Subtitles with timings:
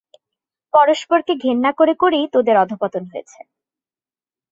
[0.73, 3.39] পরস্পরকে ঘেন্না করে করেই তোদের অধঃপতন হয়েছে।